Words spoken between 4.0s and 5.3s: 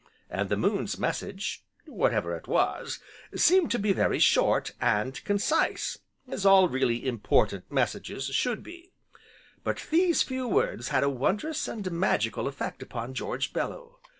short, and